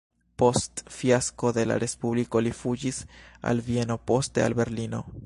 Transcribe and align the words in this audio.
Post 0.43 0.81
fiasko 0.93 1.51
de 1.57 1.65
la 1.71 1.77
respubliko 1.83 2.43
li 2.47 2.53
fuĝis 2.63 3.03
al 3.51 3.63
Vieno, 3.69 4.03
poste 4.13 4.47
al 4.49 4.61
Berlino. 4.63 5.05